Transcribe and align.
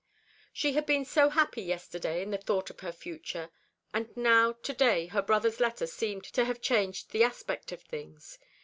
She 0.51 0.73
had 0.73 0.87
been 0.87 1.05
so 1.05 1.29
happy 1.29 1.61
yesterday 1.61 2.23
in 2.23 2.31
the 2.31 2.37
thought 2.39 2.71
of 2.71 2.79
her 2.79 2.91
future; 2.91 3.51
and 3.93 4.09
now 4.17 4.51
to 4.53 4.73
day 4.73 5.05
her 5.05 5.21
brother's 5.21 5.59
letter 5.59 5.85
seemed 5.85 6.23
to 6.33 6.43
have 6.45 6.59
changed 6.59 7.11
the 7.11 7.21
aspect 7.23 7.71
of 7.71 7.83
things. 7.83 8.39